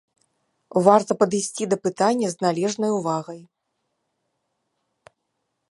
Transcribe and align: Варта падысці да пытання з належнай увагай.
Варта 0.87 1.11
падысці 1.21 1.63
да 1.73 1.77
пытання 1.85 2.27
з 2.33 2.41
належнай 2.45 2.91
увагай. 2.95 3.39